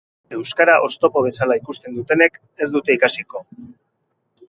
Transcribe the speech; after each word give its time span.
Euskara 0.37 0.77
oztopo 0.85 1.23
bezala 1.27 1.59
ikusten 1.61 2.01
dutenek 2.01 2.43
ez 2.67 2.73
dute 2.79 2.99
ikasiko. 3.01 3.47